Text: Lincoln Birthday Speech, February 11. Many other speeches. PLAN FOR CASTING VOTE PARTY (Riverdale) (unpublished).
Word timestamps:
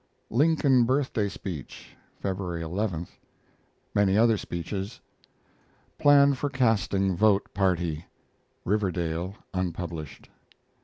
Lincoln 0.31 0.85
Birthday 0.85 1.29
Speech, 1.29 1.95
February 2.19 2.63
11. 2.63 3.05
Many 3.93 4.17
other 4.17 4.35
speeches. 4.35 4.99
PLAN 5.99 6.33
FOR 6.33 6.49
CASTING 6.49 7.15
VOTE 7.15 7.53
PARTY 7.53 8.05
(Riverdale) 8.65 9.35
(unpublished). 9.53 10.27